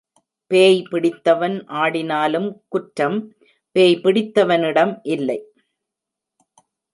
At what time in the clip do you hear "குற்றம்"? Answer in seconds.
2.67-3.19